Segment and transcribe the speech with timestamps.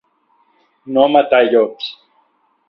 [0.95, 1.93] No matar llops.